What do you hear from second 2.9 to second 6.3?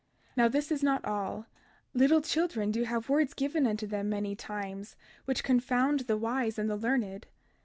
words given unto them many times which confound the